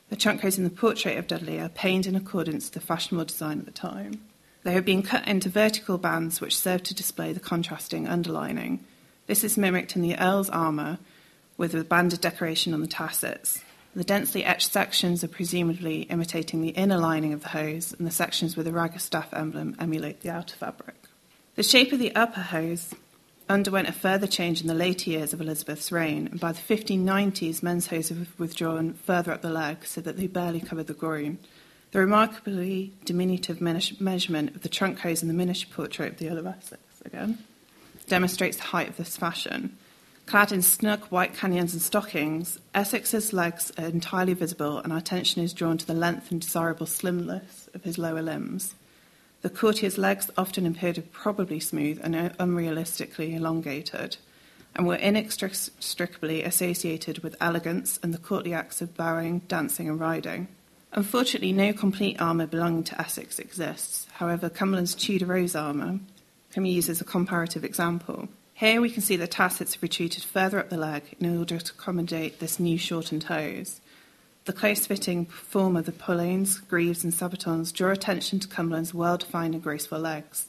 The 0.10 0.16
trunk 0.16 0.42
hose 0.42 0.58
in 0.58 0.64
the 0.64 0.72
portrait 0.72 1.20
of 1.20 1.28
Dudley 1.28 1.60
are 1.60 1.70
painted 1.70 2.10
in 2.10 2.16
accordance 2.16 2.66
with 2.66 2.74
the 2.74 2.80
fashionable 2.80 3.26
design 3.26 3.60
at 3.60 3.66
the 3.66 3.72
time. 3.72 4.22
They 4.64 4.72
have 4.72 4.86
been 4.86 5.04
cut 5.04 5.28
into 5.28 5.50
vertical 5.50 6.00
bands 6.00 6.42
which 6.42 6.58
serve 6.58 6.82
to 6.86 6.96
display 6.96 7.32
the 7.32 7.40
contrasting 7.40 8.08
underlining. 8.08 8.84
This 9.28 9.44
is 9.44 9.56
mimicked 9.56 9.96
in 9.96 10.02
the 10.02 10.18
Earl's 10.18 10.50
armour 10.50 10.98
with 11.56 11.76
a 11.76 11.84
banded 11.84 12.22
decoration 12.22 12.74
on 12.74 12.82
the 12.82 12.88
tassets. 12.88 13.64
The 13.94 14.04
densely 14.04 14.44
etched 14.44 14.72
sections 14.72 15.24
are 15.24 15.28
presumably 15.28 16.08
imitating 16.10 16.64
the 16.64 16.70
inner 16.70 16.98
lining 16.98 17.34
of 17.34 17.44
the 17.44 17.50
hose, 17.50 17.94
and 17.94 18.08
the 18.08 18.12
sections 18.12 18.58
with 18.58 18.66
the 18.66 18.74
ragged 18.74 19.02
staff 19.02 19.32
emblem 19.32 19.76
emulate 19.78 20.22
the 20.22 20.32
outer 20.32 20.56
fabric. 20.56 20.96
The 21.54 21.62
shape 21.62 21.92
of 21.92 22.00
the 22.00 22.16
upper 22.16 22.42
hose 22.42 22.96
underwent 23.50 23.90
a 23.90 23.92
further 23.92 24.28
change 24.28 24.62
in 24.62 24.68
the 24.68 24.74
later 24.74 25.10
years 25.10 25.34
of 25.34 25.42
Elizabeth's 25.42 25.92
reign, 25.92 26.28
and 26.28 26.40
by 26.40 26.52
the 26.52 26.62
1590s, 26.62 27.64
men's 27.64 27.88
hose 27.88 28.12
were 28.12 28.28
withdrawn 28.38 28.94
further 28.94 29.32
up 29.32 29.42
the 29.42 29.50
leg 29.50 29.86
so 29.86 30.00
that 30.02 30.18
they 30.18 30.28
barely 30.28 30.62
covered 30.62 30.88
the 30.88 30.94
groin. 30.94 31.40
The 31.92 32.00
remarkably 32.00 32.94
diminutive 33.06 33.60
measurement 33.60 34.56
of 34.56 34.62
the 34.62 34.70
trunk 34.70 35.00
hose 35.00 35.24
in 35.24 35.28
the 35.28 35.34
miniature 35.34 35.70
portrait 35.74 36.14
of 36.14 36.20
the 36.20 36.30
Earl 36.30 36.38
of 36.38 36.46
Essex, 36.46 36.82
again, 37.04 37.40
demonstrates 38.08 38.58
the 38.58 38.64
height 38.64 38.90
of 38.90 38.98
this 38.98 39.18
fashion. 39.18 39.76
Clad 40.28 40.52
in 40.52 40.62
snug 40.62 41.06
white 41.06 41.34
canions 41.34 41.74
and 41.74 41.82
stockings, 41.82 42.60
Essex's 42.76 43.34
legs 43.34 43.72
are 43.80 43.86
entirely 43.86 44.36
visible, 44.36 44.78
and 44.78 44.94
our 44.94 45.00
attention 45.00 45.42
is 45.42 45.54
drawn 45.54 45.80
to 45.80 45.88
the 45.88 45.96
length 45.96 46.30
and 46.30 46.40
desirable 46.40 46.86
slimness 46.86 47.68
of 47.74 47.84
his 47.84 47.98
lower 47.98 48.22
limbs. 48.22 48.76
The 49.42 49.50
courtier's 49.50 49.98
legs 49.98 50.30
often 50.38 50.66
appeared 50.66 51.02
probably 51.12 51.60
smooth 51.60 52.00
and 52.04 52.16
uh, 52.16 52.30
unrealistically 52.40 53.36
elongated, 53.36 54.18
and 54.76 54.86
were 54.86 54.96
inextricably 54.96 56.44
associated 56.44 57.20
with 57.20 57.36
elegance 57.40 58.00
and 58.04 58.14
the 58.14 58.18
courtly 58.18 58.54
acts 58.54 58.82
of 58.82 58.98
bowing, 58.98 59.40
dancing, 59.48 59.88
and 59.88 60.00
riding. 60.00 60.48
Unfortunately, 60.92 61.54
no 61.54 61.72
complete 61.72 62.20
armour 62.20 62.48
belonging 62.48 62.84
to 62.86 63.00
Essex 63.00 63.40
exists. 63.40 64.08
However, 64.14 64.50
Cumberland's 64.50 64.96
Tudor 64.96 65.28
Rose 65.28 65.56
armour 65.56 66.00
can 66.52 66.64
be 66.64 66.70
used 66.70 66.90
as 66.90 67.00
a 67.00 67.06
comparative 67.06 67.64
example. 67.64 68.28
Here 68.56 68.82
we 68.82 68.90
can 68.90 69.02
see 69.02 69.16
the 69.16 69.28
tassets 69.28 69.82
retreated 69.82 70.24
further 70.24 70.60
up 70.60 70.70
the 70.70 70.78
leg 70.78 71.16
in 71.20 71.38
order 71.38 71.60
to 71.60 71.74
accommodate 71.74 72.40
this 72.40 72.60
new 72.60 72.78
shortened 72.78 73.24
hose. 73.24 73.80
The 74.46 74.54
close 74.54 74.88
fitting 74.88 75.26
form 75.26 75.76
of 75.76 75.86
the 75.86 75.92
poleyns, 75.92 76.60
greaves, 76.68 77.04
and 77.04 77.14
sabatons 77.14 77.72
draw 77.72 77.92
attention 77.92 78.40
to 78.40 78.48
Cumberland's 78.48 78.94
well 78.94 79.18
defined 79.18 79.54
and 79.54 79.64
graceful 79.64 80.00
legs, 80.00 80.48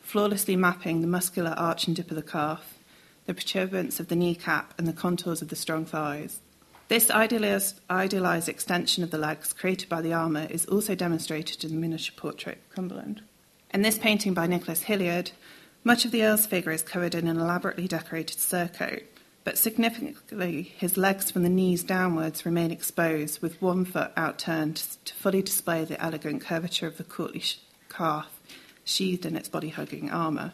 flawlessly 0.00 0.54
mapping 0.54 1.00
the 1.00 1.06
muscular 1.06 1.52
arch 1.56 1.86
and 1.86 1.96
dip 1.96 2.10
of 2.10 2.16
the 2.16 2.22
calf, 2.22 2.78
the 3.26 3.34
protuberance 3.34 3.98
of 3.98 4.08
the 4.08 4.16
kneecap, 4.16 4.74
and 4.78 4.86
the 4.86 4.92
contours 4.92 5.42
of 5.42 5.48
the 5.48 5.56
strong 5.56 5.84
thighs. 5.84 6.40
This 6.88 7.10
idealized, 7.10 7.80
idealized 7.88 8.48
extension 8.48 9.02
of 9.02 9.10
the 9.10 9.18
legs 9.18 9.52
created 9.52 9.88
by 9.88 10.02
the 10.02 10.12
armour 10.12 10.46
is 10.50 10.66
also 10.66 10.94
demonstrated 10.94 11.64
in 11.64 11.70
the 11.70 11.80
miniature 11.80 12.14
portrait 12.16 12.58
Cumberland. 12.74 13.22
In 13.72 13.82
this 13.82 13.96
painting 13.98 14.34
by 14.34 14.46
Nicholas 14.46 14.82
Hilliard, 14.82 15.30
much 15.84 16.04
of 16.04 16.10
the 16.10 16.22
Earl's 16.22 16.44
figure 16.44 16.70
is 16.70 16.82
covered 16.82 17.14
in 17.14 17.26
an 17.26 17.38
elaborately 17.38 17.88
decorated 17.88 18.38
surcoat, 18.38 19.04
but 19.44 19.58
significantly, 19.58 20.72
his 20.76 20.96
legs 20.96 21.30
from 21.30 21.42
the 21.42 21.48
knees 21.48 21.82
downwards 21.82 22.46
remain 22.46 22.70
exposed, 22.70 23.42
with 23.42 23.60
one 23.60 23.84
foot 23.84 24.12
outturned 24.16 24.76
to 25.04 25.14
fully 25.14 25.42
display 25.42 25.84
the 25.84 26.02
elegant 26.02 26.42
curvature 26.42 26.86
of 26.86 26.96
the 26.96 27.04
courtly 27.04 27.42
calf 27.88 28.40
sheathed 28.84 29.26
in 29.26 29.36
its 29.36 29.48
body 29.48 29.68
hugging 29.68 30.10
armour. 30.10 30.52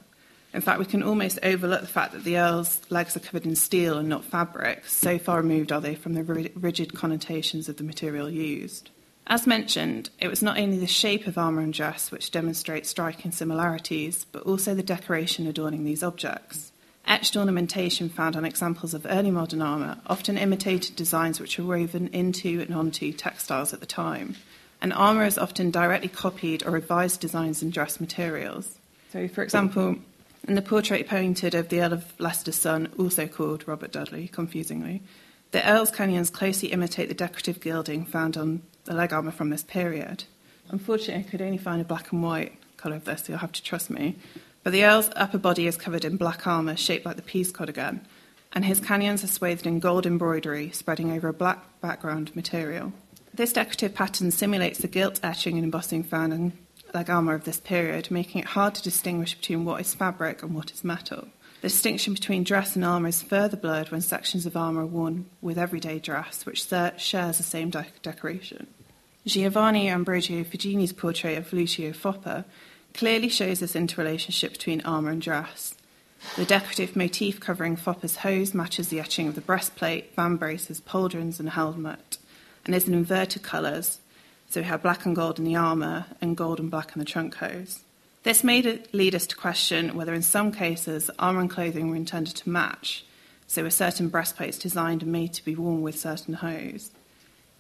In 0.55 0.63
fact, 0.63 0.79
we 0.79 0.87
can 0.87 1.03
almost 1.03 1.39
overlook 1.43 1.83
the 1.83 1.87
fact 1.87 2.13
that 2.13 2.25
the 2.25 2.39
Earl's 2.39 2.81
legs 2.89 3.17
are 3.17 3.21
covered 3.21 3.45
in 3.45 3.55
steel 3.55 3.99
and 3.99 4.09
not 4.09 4.25
fabric, 4.25 4.87
so 4.87 5.19
far 5.19 5.43
removed 5.43 5.71
are 5.71 5.81
they 5.81 5.95
from 5.95 6.15
the 6.15 6.25
rigid 6.25 6.95
connotations 6.95 7.69
of 7.69 7.77
the 7.77 7.85
material 7.85 8.31
used. 8.31 8.91
As 9.27 9.47
mentioned, 9.47 10.09
it 10.19 10.29
was 10.29 10.43
not 10.43 10.59
only 10.59 10.79
the 10.79 10.87
shape 10.87 11.27
of 11.27 11.37
armour 11.37 11.61
and 11.61 11.75
dress 11.75 12.11
which 12.11 12.31
demonstrates 12.31 12.89
striking 12.89 13.31
similarities, 13.31 14.25
but 14.33 14.45
also 14.45 14.75
the 14.75 14.83
decoration 14.83 15.47
adorning 15.47 15.85
these 15.85 16.03
objects. 16.03 16.73
Etched 17.09 17.39
ornamentation 17.39 18.11
found 18.11 18.37
on 18.37 18.45
examples 18.45 18.93
of 18.93 19.07
early 19.09 19.31
modern 19.31 19.63
armour 19.63 19.97
often 20.07 20.37
imitated 20.37 20.95
designs 20.95 21.41
which 21.41 21.59
were 21.59 21.65
woven 21.65 22.09
into 22.09 22.61
and 22.61 22.75
onto 22.75 23.15
textiles 23.15 23.73
at 23.73 23.81
the 23.81 23.87
time, 23.87 24.37
and 24.83 24.93
armour 24.93 25.25
is 25.25 25.39
often 25.39 25.71
directly 25.71 26.11
copied 26.11 26.67
or 26.67 26.71
revised 26.71 27.19
designs 27.19 27.63
in 27.63 27.71
dress 27.71 27.99
materials. 27.99 28.79
So, 29.11 29.27
for 29.27 29.43
example, 29.43 29.97
in 30.47 30.55
the 30.55 30.61
portrait 30.61 31.09
painted 31.09 31.55
of 31.55 31.71
the 31.71 31.81
Earl 31.81 31.95
of 31.95 32.13
Leicester's 32.21 32.57
son, 32.57 32.93
also 32.99 33.27
called 33.27 33.67
Robert 33.67 33.91
Dudley, 33.91 34.29
confusingly, 34.29 35.01
the 35.53 35.67
Earl's 35.67 35.91
canions 35.91 36.31
closely 36.31 36.69
imitate 36.73 37.09
the 37.09 37.15
decorative 37.15 37.59
gilding 37.59 38.05
found 38.05 38.37
on 38.37 38.61
the 38.85 38.93
leg 38.93 39.15
armour 39.15 39.33
from 39.33 39.49
this 39.49 39.63
period. 39.63 40.25
Unfortunately, 40.69 41.25
I 41.25 41.31
could 41.31 41.41
only 41.41 41.57
find 41.57 41.81
a 41.81 41.87
black 41.87 42.13
and 42.13 42.23
white 42.23 42.53
colour 42.77 42.97
of 42.97 43.07
this, 43.07 43.25
so 43.25 43.33
you'll 43.33 43.39
have 43.39 43.53
to 43.53 43.63
trust 43.63 43.89
me. 43.89 44.17
But 44.63 44.73
the 44.73 44.85
Earl's 44.85 45.11
upper 45.17 45.39
body 45.39 45.67
is 45.67 45.77
covered 45.77 46.05
in 46.05 46.17
black 46.17 46.47
armour 46.47 46.77
shaped 46.77 47.07
like 47.07 47.17
the 47.17 47.23
Peascod 47.23 47.69
again, 47.69 48.07
and 48.53 48.65
his 48.65 48.81
canions 48.81 49.25
are 49.25 49.29
swathed 49.29 49.67
in 49.67 49.81
gold 49.81 50.07
embroidery 50.07 50.71
spreading 50.71 51.13
over 51.13 51.29
a 51.29 51.33
black 51.33 51.81
background 51.81 52.35
material. 52.35 52.93
This 53.33 53.53
decorative 53.53 53.95
pattern 53.95 54.31
simulates 54.31 54.79
the 54.79 54.89
gilt 54.89 55.21
etching 55.23 55.57
and 55.57 55.65
embossing 55.65 56.03
found 56.03 56.33
in 56.33 56.53
leg 56.95 57.11
armour 57.11 57.35
of 57.35 57.45
this 57.45 57.61
period, 57.61 58.11
making 58.11 58.41
it 58.41 58.49
hard 58.49 58.75
to 58.75 58.83
distinguish 58.83 59.35
between 59.35 59.65
what 59.65 59.81
is 59.81 59.95
fabric 59.95 60.43
and 60.43 60.55
what 60.55 60.73
is 60.73 60.83
metal. 60.85 61.29
The 61.61 61.69
distinction 61.69 62.15
between 62.15 62.45
dress 62.45 62.77
and 62.77 62.85
armour 62.85 63.09
is 63.09 63.23
further 63.23 63.57
blurred 63.57 63.91
when 63.91 64.01
sections 64.01 64.47
of 64.47 64.57
armour 64.57 64.83
are 64.83 64.87
worn 64.87 65.27
with 65.41 65.59
everyday 65.59 65.99
dress, 65.99 66.47
which 66.47 66.69
shares 66.69 67.37
the 67.37 67.43
same 67.43 67.71
de- 67.71 67.87
decoration. 68.03 68.69
Giovanni 69.27 69.89
Ambrogio 69.89 70.45
Figini's 70.47 70.93
portrait 70.93 71.37
of 71.37 71.53
Lucio 71.53 71.93
Foppa 71.93 72.45
clearly 72.99 73.29
shows 73.29 73.61
this 73.61 73.77
interrelationship 73.77 74.51
between 74.51 74.81
armour 74.81 75.11
and 75.11 75.23
dress. 75.23 75.73
The 76.35 76.45
decorative 76.45 76.97
motif 76.97 77.39
covering 77.39 77.77
Foppa's 77.77 78.17
hose 78.17 78.53
matches 78.53 78.89
the 78.89 78.99
etching 78.99 79.29
of 79.29 79.37
the 79.37 79.41
breastplate, 79.41 80.17
vambraces, 80.17 80.83
pauldrons, 80.83 81.39
and 81.39 81.51
helmet, 81.51 82.19
and 82.67 82.75
is 82.75 82.89
in 82.89 82.95
inverted 82.95 83.45
colours, 83.45 84.01
so 84.51 84.61
we 84.61 84.67
have 84.67 84.83
black 84.83 85.07
and 85.07 85.15
gold 85.15 85.39
in 85.39 85.45
the 85.45 85.55
armour 85.55 86.07
and 86.21 86.37
gold 86.37 86.59
and 86.59 86.73
black 86.73 86.91
in 86.97 86.99
the 86.99 87.05
trunk 87.05 87.37
hose. 87.37 87.85
This 88.25 88.43
made 88.43 88.67
it 88.67 88.93
lead 88.93 89.15
us 89.15 89.29
to 89.29 89.37
question 89.37 89.95
whether, 89.95 90.13
in 90.13 90.23
some 90.23 90.51
cases, 90.51 91.09
armour 91.21 91.43
and 91.43 91.51
clothing 91.51 91.91
were 91.91 91.97
intended 91.97 92.35
to 92.35 92.51
match, 92.51 93.05
so 93.47 93.63
were 93.63 93.71
certain 93.71 94.09
breastplates 94.09 94.59
designed 94.59 95.05
and 95.05 95.13
made 95.13 95.35
to 95.35 95.45
be 95.45 95.55
worn 95.55 95.83
with 95.83 95.97
certain 95.97 96.35
hose. 96.35 96.91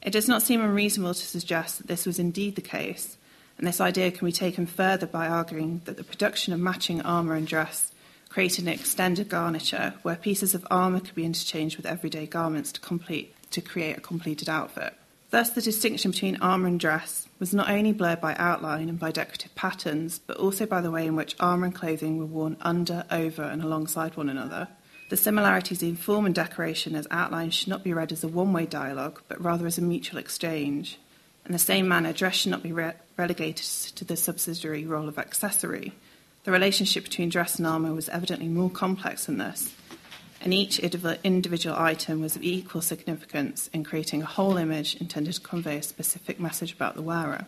It 0.02 0.11
does 0.11 0.26
not 0.26 0.42
seem 0.42 0.61
unreasonable 0.61 1.14
to 1.14 1.26
suggest 1.26 1.78
that 1.78 1.87
this 1.87 2.07
was 2.07 2.18
indeed 2.18 2.57
the 2.57 2.61
case, 2.61 3.16
and 3.59 3.67
this 3.67 3.81
idea 3.81 4.11
can 4.11 4.27
be 4.27 4.33
taken 4.33 4.67
further 4.67 5.07
by 5.07 5.27
arguing 5.27 5.83
that 5.85 5.97
the 5.97 6.05
production 6.05 6.53
of 6.53 6.61
matching 6.61 7.03
armour 7.03 7.35
and 7.35 7.47
dress 7.47 7.93
created 8.29 8.65
an 8.65 8.73
extended 8.73 9.29
garniture 9.29 9.95
where 10.03 10.17
pieces 10.17 10.55
of 10.55 10.67
armour 10.71 11.00
could 11.00 11.15
be 11.15 11.25
interchanged 11.25 11.77
with 11.77 11.87
everyday 11.87 12.27
garments 12.27 12.71
to, 12.73 12.81
complete, 12.81 13.35
to 13.50 13.61
create 13.61 13.99
a 13.99 14.00
completed 14.00 14.49
outfit. 14.49 14.95
Thus, 15.31 15.50
the 15.50 15.61
distinction 15.61 16.12
between 16.12 16.37
armour 16.37 16.69
and 16.69 16.81
dress 16.81 17.29
was 17.38 17.53
not 17.53 17.69
only 17.69 17.93
blurred 17.93 18.21
by 18.21 18.35
outline 18.37 18.88
and 18.88 18.99
by 18.99 19.11
decorative 19.11 19.55
patterns, 19.55 20.19
but 20.19 20.37
also 20.38 20.65
by 20.65 20.81
the 20.81 20.91
way 20.91 21.07
in 21.07 21.17
which 21.17 21.37
armour 21.38 21.67
and 21.67 21.75
clothing 21.75 22.19
were 22.19 22.25
worn 22.25 22.57
under, 22.61 23.05
over, 23.11 23.43
and 23.43 23.62
alongside 23.62 24.17
one 24.17 24.29
another. 24.29 24.69
The 25.11 25.17
similarities 25.17 25.83
in 25.83 25.97
form 25.97 26.27
and 26.27 26.35
decoration 26.35 26.95
as 26.95 27.07
outlined 27.11 27.55
should 27.55 27.69
not 27.69 27.85
be 27.85 27.93
read 27.93 28.12
as 28.12 28.25
a 28.25 28.29
one 28.29 28.53
way 28.53 28.67
dialogue, 28.67 29.23
but 29.29 29.43
rather 29.43 29.67
as 29.67 29.79
a 29.79 29.83
mutual 29.83 30.19
exchange. 30.19 30.99
In 31.45 31.53
the 31.53 31.59
same 31.59 31.88
manner, 31.88 32.12
dress 32.12 32.37
should 32.37 32.50
not 32.50 32.62
be 32.62 32.73
re- 32.73 32.93
relegated 33.19 33.67
to 33.97 34.05
the 34.05 34.17
subsidiary 34.17 34.87
role 34.87 35.09
of 35.09 35.19
accessory. 35.19 35.93
The 36.45 36.53
relationship 36.53 37.05
between 37.05 37.29
dress 37.29 37.59
and 37.59 37.67
armour 37.67 37.93
was 37.93 38.09
evidently 38.09 38.49
more 38.49 38.71
complex 38.71 39.27
than 39.27 39.39
this, 39.39 39.75
and 40.41 40.55
each 40.55 40.79
individual 40.79 41.77
item 41.77 42.21
was 42.21 42.37
of 42.37 42.45
equal 42.45 42.81
significance 42.81 43.69
in 43.75 43.85
creating 43.85 44.23
a 44.23 44.27
whole 44.27 44.57
image 44.57 44.95
intended 44.97 45.35
to 45.35 45.41
convey 45.41 45.79
a 45.79 45.83
specific 45.83 46.39
message 46.39 46.73
about 46.73 46.95
the 46.95 47.03
wearer. 47.03 47.45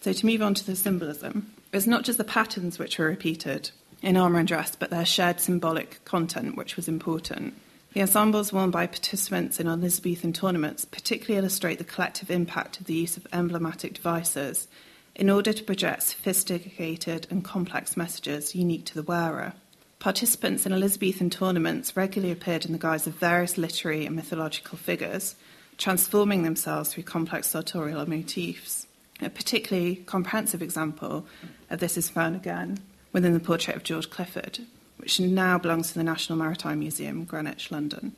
So, 0.00 0.12
to 0.12 0.26
move 0.26 0.42
on 0.42 0.54
to 0.54 0.66
the 0.66 0.76
symbolism, 0.76 1.52
it's 1.72 1.86
not 1.86 2.04
just 2.04 2.18
the 2.18 2.24
patterns 2.24 2.78
which 2.78 2.98
were 2.98 3.06
repeated, 3.06 3.70
in 4.02 4.16
armour 4.18 4.38
and 4.38 4.48
dress, 4.48 4.76
but 4.76 4.90
their 4.90 5.06
shared 5.06 5.40
symbolic 5.40 6.04
content, 6.04 6.56
which 6.56 6.76
was 6.76 6.88
important. 6.88 7.54
The 7.94 8.02
ensembles 8.02 8.52
worn 8.52 8.70
by 8.70 8.88
participants 8.88 9.60
in 9.60 9.68
Elizabethan 9.68 10.32
tournaments 10.32 10.84
particularly 10.84 11.38
illustrate 11.38 11.78
the 11.78 11.84
collective 11.84 12.30
impact 12.30 12.80
of 12.80 12.86
the 12.86 12.94
use 12.94 13.16
of 13.16 13.26
emblematic 13.32 13.94
devices 13.94 14.66
in 15.14 15.30
order 15.30 15.52
to 15.52 15.62
project 15.62 16.02
sophisticated 16.02 17.26
and 17.30 17.44
complex 17.44 17.96
messages 17.96 18.54
unique 18.54 18.84
to 18.86 18.94
the 18.94 19.02
wearer. 19.02 19.52
Participants 19.98 20.66
in 20.66 20.72
Elizabethan 20.72 21.30
tournaments 21.30 21.96
regularly 21.96 22.32
appeared 22.32 22.66
in 22.66 22.72
the 22.72 22.78
guise 22.78 23.06
of 23.06 23.14
various 23.14 23.56
literary 23.56 24.04
and 24.04 24.14
mythological 24.16 24.76
figures, 24.76 25.34
transforming 25.78 26.42
themselves 26.42 26.92
through 26.92 27.04
complex 27.04 27.48
sartorial 27.48 28.08
motifs. 28.08 28.86
A 29.22 29.30
particularly 29.30 29.96
comprehensive 29.96 30.60
example 30.60 31.24
of 31.70 31.80
this 31.80 31.96
is 31.96 32.10
found 32.10 32.36
again 32.36 32.80
within 33.12 33.32
the 33.32 33.40
portrait 33.40 33.76
of 33.76 33.84
George 33.84 34.10
Clifford, 34.10 34.58
which 34.98 35.20
now 35.20 35.56
belongs 35.56 35.88
to 35.88 35.94
the 35.94 36.04
National 36.04 36.38
Maritime 36.38 36.80
Museum, 36.80 37.24
Greenwich, 37.24 37.70
London. 37.70 38.14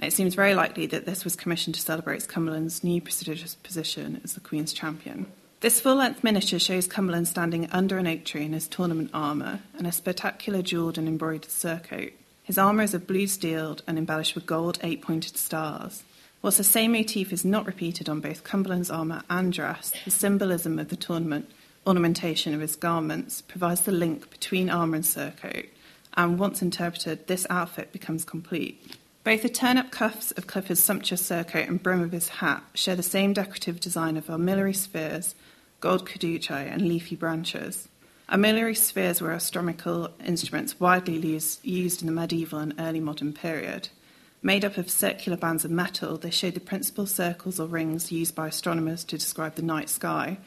It 0.00 0.12
seems 0.12 0.34
very 0.34 0.54
likely 0.54 0.86
that 0.86 1.06
this 1.06 1.24
was 1.24 1.34
commissioned 1.34 1.74
to 1.74 1.80
celebrate 1.80 2.28
Cumberland's 2.28 2.84
new 2.84 3.00
prestigious 3.00 3.56
position 3.56 4.20
as 4.22 4.34
the 4.34 4.40
Queen's 4.40 4.72
champion. 4.72 5.26
This 5.60 5.80
full 5.80 5.96
length 5.96 6.22
miniature 6.22 6.60
shows 6.60 6.86
Cumberland 6.86 7.26
standing 7.26 7.68
under 7.72 7.98
an 7.98 8.06
oak 8.06 8.24
tree 8.24 8.44
in 8.44 8.52
his 8.52 8.68
tournament 8.68 9.10
armour 9.12 9.58
and 9.76 9.88
a 9.88 9.92
spectacular 9.92 10.62
jewelled 10.62 10.96
and 10.96 11.08
embroidered 11.08 11.50
surcoat. 11.50 12.12
His 12.44 12.58
armour 12.58 12.84
is 12.84 12.94
of 12.94 13.08
blue 13.08 13.26
steel 13.26 13.76
and 13.84 13.98
embellished 13.98 14.36
with 14.36 14.46
gold 14.46 14.78
eight 14.84 15.02
pointed 15.02 15.36
stars. 15.36 16.04
Whilst 16.42 16.58
the 16.58 16.64
same 16.64 16.92
motif 16.92 17.32
is 17.32 17.44
not 17.44 17.66
repeated 17.66 18.08
on 18.08 18.20
both 18.20 18.44
Cumberland's 18.44 18.88
armour 18.88 19.22
and 19.28 19.52
dress, 19.52 19.92
the 20.04 20.12
symbolism 20.12 20.78
of 20.78 20.90
the 20.90 20.96
tournament 20.96 21.50
ornamentation 21.84 22.54
of 22.54 22.60
his 22.60 22.76
garments 22.76 23.40
provides 23.42 23.80
the 23.80 23.90
link 23.90 24.30
between 24.30 24.70
armour 24.70 24.94
and 24.94 25.04
surcoat, 25.04 25.66
and 26.14 26.38
once 26.38 26.62
interpreted, 26.62 27.26
this 27.26 27.48
outfit 27.50 27.90
becomes 27.90 28.24
complete. 28.24 28.96
Both 29.28 29.42
the 29.42 29.50
turn 29.50 29.76
up 29.76 29.90
cuffs 29.90 30.30
of 30.30 30.46
Clifford's 30.46 30.82
sumptuous 30.82 31.20
surcoat 31.20 31.68
and 31.68 31.82
brim 31.82 32.00
of 32.00 32.12
his 32.12 32.30
hat 32.30 32.62
share 32.72 32.96
the 32.96 33.02
same 33.02 33.34
decorative 33.34 33.78
design 33.78 34.16
of 34.16 34.30
armillary 34.30 34.74
spheres, 34.74 35.34
gold 35.80 36.08
caduceae, 36.08 36.72
and 36.72 36.88
leafy 36.88 37.14
branches. 37.14 37.90
Armillary 38.30 38.74
spheres 38.74 39.20
were 39.20 39.32
astronomical 39.32 40.08
instruments 40.24 40.80
widely 40.80 41.18
used 41.62 42.00
in 42.00 42.06
the 42.06 42.12
medieval 42.12 42.58
and 42.58 42.72
early 42.78 43.00
modern 43.00 43.34
period. 43.34 43.90
Made 44.42 44.64
up 44.64 44.78
of 44.78 44.88
circular 44.88 45.36
bands 45.36 45.62
of 45.62 45.70
metal, 45.70 46.16
they 46.16 46.30
showed 46.30 46.54
the 46.54 46.60
principal 46.60 47.04
circles 47.04 47.60
or 47.60 47.66
rings 47.66 48.10
used 48.10 48.34
by 48.34 48.48
astronomers 48.48 49.04
to 49.04 49.18
describe 49.18 49.56
the 49.56 49.62
night 49.62 49.90
sky, 49.90 50.38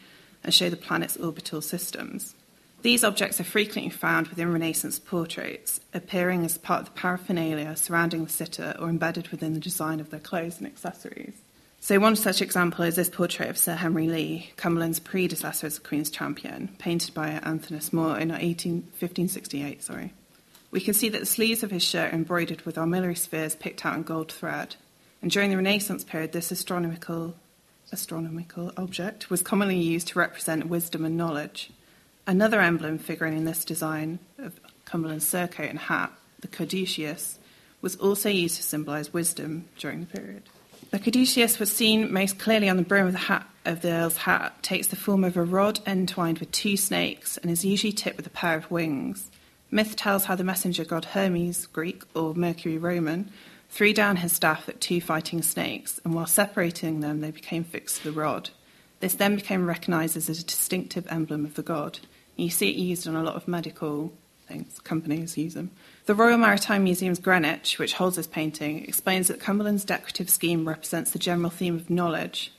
and 0.43 0.55
show 0.55 0.71
the 0.71 0.75
planet's 0.75 1.17
orbital 1.17 1.61
systems. 1.61 2.33
These 2.81 3.03
objects 3.03 3.39
are 3.39 3.43
frequently 3.43 3.91
found 3.91 4.29
within 4.29 4.51
Renaissance 4.51 4.97
portraits, 4.97 5.81
appearing 5.93 6.43
as 6.43 6.57
part 6.57 6.81
of 6.81 6.85
the 6.87 6.99
paraphernalia 6.99 7.75
surrounding 7.75 8.23
the 8.23 8.31
sitter 8.31 8.75
or 8.79 8.89
embedded 8.89 9.27
within 9.27 9.53
the 9.53 9.59
design 9.59 9.99
of 9.99 10.09
their 10.09 10.19
clothes 10.19 10.57
and 10.57 10.65
accessories. 10.65 11.35
So, 11.79 11.99
one 11.99 12.15
such 12.15 12.41
example 12.41 12.83
is 12.85 12.95
this 12.95 13.09
portrait 13.09 13.49
of 13.49 13.57
Sir 13.57 13.75
Henry 13.75 14.07
Lee, 14.07 14.51
Cumberland's 14.55 14.99
predecessor 14.99 15.67
as 15.67 15.75
the 15.75 15.87
Queen's 15.87 16.09
champion, 16.09 16.69
painted 16.79 17.13
by 17.13 17.29
Anthony 17.29 17.79
Moore 17.91 18.17
in 18.19 18.31
18, 18.31 18.73
1568. 18.73 19.83
Sorry. 19.83 20.13
We 20.71 20.79
can 20.79 20.93
see 20.93 21.09
that 21.09 21.19
the 21.19 21.25
sleeves 21.25 21.63
of 21.63 21.71
his 21.71 21.83
shirt 21.83 22.13
are 22.13 22.15
embroidered 22.15 22.61
with 22.61 22.77
armillary 22.77 23.17
spheres 23.17 23.55
picked 23.55 23.85
out 23.85 23.95
in 23.95 24.03
gold 24.03 24.31
thread. 24.31 24.75
And 25.21 25.29
during 25.29 25.49
the 25.49 25.57
Renaissance 25.57 26.03
period, 26.03 26.31
this 26.31 26.51
astronomical 26.51 27.35
astronomical 27.93 28.71
object 28.77 29.29
was 29.29 29.41
commonly 29.41 29.77
used 29.77 30.07
to 30.07 30.19
represent 30.19 30.67
wisdom 30.67 31.03
and 31.03 31.17
knowledge. 31.17 31.71
Another 32.27 32.61
emblem 32.61 32.97
figuring 32.97 33.35
in 33.35 33.45
this 33.45 33.65
design 33.65 34.19
of 34.37 34.59
Cumberland's 34.85 35.27
surcoat 35.27 35.69
and 35.69 35.79
hat, 35.79 36.11
the 36.41 36.47
caduceus, 36.47 37.39
was 37.81 37.95
also 37.95 38.29
used 38.29 38.57
to 38.57 38.63
symbolise 38.63 39.11
wisdom 39.11 39.67
during 39.77 40.01
the 40.01 40.05
period. 40.05 40.43
The 40.91 40.99
caduceus 40.99 41.57
was 41.57 41.71
seen 41.71 42.11
most 42.13 42.37
clearly 42.37 42.69
on 42.69 42.77
the 42.77 42.83
brim 42.83 43.07
of 43.07 43.13
the 43.13 43.19
hat 43.19 43.47
of 43.65 43.81
the 43.81 43.91
Earl's 43.91 44.17
hat, 44.17 44.61
takes 44.61 44.87
the 44.87 44.95
form 44.95 45.23
of 45.23 45.37
a 45.37 45.43
rod 45.43 45.79
entwined 45.85 46.39
with 46.39 46.51
two 46.51 46.77
snakes, 46.77 47.37
and 47.37 47.49
is 47.49 47.65
usually 47.65 47.93
tipped 47.93 48.17
with 48.17 48.27
a 48.27 48.31
pair 48.31 48.57
of 48.57 48.69
wings. 48.69 49.31
Myth 49.71 49.95
tells 49.95 50.25
how 50.25 50.35
the 50.35 50.43
messenger 50.43 50.83
god 50.83 51.05
Hermes, 51.05 51.65
Greek 51.67 52.03
or 52.13 52.35
Mercury 52.35 52.77
Roman, 52.77 53.31
threw 53.69 53.93
down 53.93 54.17
his 54.17 54.33
staff 54.33 54.67
at 54.67 54.81
two 54.81 54.99
fighting 54.99 55.41
snakes, 55.41 55.99
and 56.03 56.13
while 56.13 56.27
separating 56.27 56.99
them, 56.99 57.21
they 57.21 57.31
became 57.31 57.63
fixed 57.63 57.97
to 57.97 58.03
the 58.03 58.11
rod. 58.11 58.49
This 58.99 59.15
then 59.15 59.35
became 59.35 59.65
recognized 59.65 60.17
as 60.17 60.27
a 60.27 60.43
distinctive 60.43 61.07
emblem 61.09 61.45
of 61.45 61.55
the 61.55 61.63
god. 61.63 61.99
You 62.35 62.49
see 62.49 62.69
it 62.69 62.75
used 62.75 63.07
on 63.07 63.15
a 63.15 63.23
lot 63.23 63.35
of 63.35 63.47
medical 63.47 64.13
things, 64.47 64.79
companies 64.79 65.37
use 65.37 65.53
them. 65.53 65.71
The 66.05 66.15
Royal 66.15 66.37
Maritime 66.37 66.83
Museum's 66.83 67.19
Greenwich, 67.19 67.79
which 67.79 67.93
holds 67.93 68.15
this 68.15 68.27
painting, 68.27 68.83
explains 68.85 69.27
that 69.27 69.39
Cumberland's 69.39 69.85
decorative 69.85 70.29
scheme 70.29 70.67
represents 70.67 71.11
the 71.11 71.19
general 71.19 71.49
theme 71.49 71.75
of 71.75 71.89
knowledge, 71.89 72.51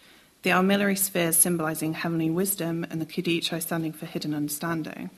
the 0.42 0.50
armillary 0.50 0.98
spheres 0.98 1.36
symbolizing 1.36 1.94
heavenly 1.94 2.30
wisdom, 2.30 2.84
and 2.90 3.00
the 3.00 3.06
caduceae 3.06 3.60
standing 3.60 3.92
for 3.92 4.06
hidden 4.06 4.34
understanding. 4.34 5.10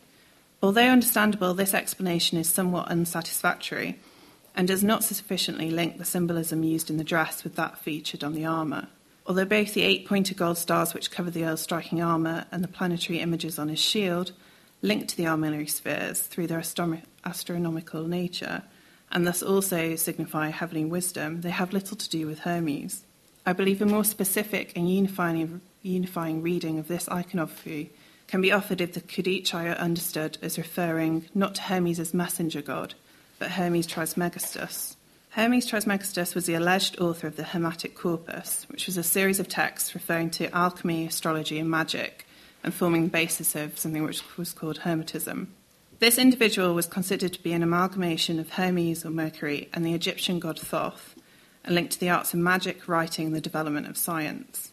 Although 0.62 0.88
understandable, 0.88 1.54
this 1.54 1.74
explanation 1.74 2.38
is 2.38 2.48
somewhat 2.48 2.88
unsatisfactory 2.88 3.98
and 4.56 4.68
does 4.68 4.84
not 4.84 5.04
sufficiently 5.04 5.70
link 5.70 5.98
the 5.98 6.04
symbolism 6.04 6.62
used 6.62 6.90
in 6.90 6.96
the 6.96 7.04
dress 7.04 7.44
with 7.44 7.56
that 7.56 7.78
featured 7.78 8.22
on 8.22 8.34
the 8.34 8.44
armour. 8.44 8.88
Although 9.26 9.46
both 9.46 9.72
the 9.72 9.82
eight 9.82 10.06
pointed 10.06 10.36
gold 10.36 10.58
stars 10.58 10.92
which 10.92 11.10
cover 11.10 11.30
the 11.30 11.44
Earl's 11.44 11.62
striking 11.62 12.02
armour 12.02 12.44
and 12.52 12.62
the 12.62 12.68
planetary 12.68 13.20
images 13.20 13.58
on 13.58 13.68
his 13.68 13.78
shield 13.78 14.32
link 14.84 15.08
to 15.08 15.16
the 15.16 15.24
armillary 15.24 15.68
spheres 15.68 16.20
through 16.20 16.46
their 16.46 16.62
astronomical 17.24 18.06
nature, 18.06 18.62
and 19.10 19.26
thus 19.26 19.42
also 19.42 19.96
signify 19.96 20.50
heavenly 20.50 20.84
wisdom, 20.84 21.40
they 21.40 21.50
have 21.50 21.72
little 21.72 21.96
to 21.96 22.08
do 22.10 22.26
with 22.26 22.40
Hermes. 22.40 23.02
I 23.46 23.54
believe 23.54 23.80
a 23.80 23.86
more 23.86 24.04
specific 24.04 24.72
and 24.76 24.90
unifying, 24.90 25.62
unifying 25.82 26.42
reading 26.42 26.78
of 26.78 26.88
this 26.88 27.08
iconography 27.08 27.92
can 28.26 28.42
be 28.42 28.52
offered 28.52 28.82
if 28.82 28.92
the 28.92 29.00
caduceae 29.00 29.70
are 29.70 29.76
understood 29.76 30.36
as 30.42 30.58
referring 30.58 31.28
not 31.34 31.54
to 31.54 31.62
Hermes 31.62 31.98
as 31.98 32.12
messenger 32.12 32.60
god, 32.60 32.94
but 33.38 33.52
Hermes 33.52 33.86
Trismegistus. 33.86 34.96
Hermes 35.34 35.66
Trismegistus 35.66 36.32
was 36.36 36.46
the 36.46 36.54
alleged 36.54 37.00
author 37.00 37.26
of 37.26 37.34
the 37.34 37.42
Hermetic 37.42 37.96
Corpus, 37.96 38.68
which 38.68 38.86
was 38.86 38.96
a 38.96 39.02
series 39.02 39.40
of 39.40 39.48
texts 39.48 39.92
referring 39.92 40.30
to 40.30 40.48
alchemy, 40.54 41.06
astrology, 41.06 41.58
and 41.58 41.68
magic, 41.68 42.24
and 42.62 42.72
forming 42.72 43.02
the 43.02 43.10
basis 43.10 43.56
of 43.56 43.76
something 43.76 44.04
which 44.04 44.22
was 44.36 44.52
called 44.52 44.78
Hermetism. 44.78 45.48
This 45.98 46.18
individual 46.18 46.72
was 46.72 46.86
considered 46.86 47.32
to 47.32 47.42
be 47.42 47.52
an 47.52 47.64
amalgamation 47.64 48.38
of 48.38 48.50
Hermes 48.50 49.04
or 49.04 49.10
Mercury 49.10 49.68
and 49.72 49.84
the 49.84 49.92
Egyptian 49.92 50.38
god 50.38 50.56
Thoth, 50.56 51.16
and 51.64 51.74
linked 51.74 51.94
to 51.94 52.00
the 52.00 52.10
arts 52.10 52.32
of 52.32 52.38
magic, 52.38 52.86
writing, 52.86 53.26
and 53.26 53.34
the 53.34 53.40
development 53.40 53.88
of 53.88 53.96
science. 53.96 54.70